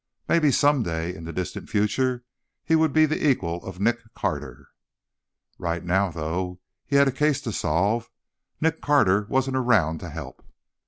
[0.27, 2.23] Maybe someday, in the distant future,
[2.63, 4.69] he would be the equal of Nick Carter.
[5.59, 8.09] Right now, though, he had a case to solve.
[8.59, 10.43] Nick Carter wasn't around to help.